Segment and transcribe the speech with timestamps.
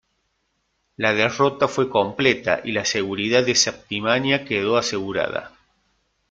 [0.97, 5.51] La derrota fue completa y la seguridad de Septimania quedó asegurada.